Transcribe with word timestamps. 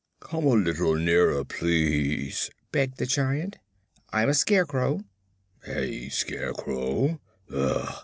"Come 0.19 0.45
a 0.45 0.53
little 0.53 0.95
nearer, 0.95 1.45
please," 1.45 2.49
begged 2.71 2.97
the 2.97 3.05
Giant. 3.05 3.59
"I'm 4.11 4.29
a 4.29 4.33
Scarecrow." 4.33 5.01
"A 5.67 6.09
Scarecrow? 6.09 7.19